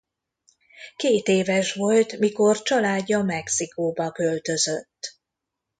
Kétéves 0.95 1.73
volt 1.73 2.19
mikor 2.19 2.61
családja 2.61 3.21
Mexikóba 3.23 4.11
költözött. 4.11 5.19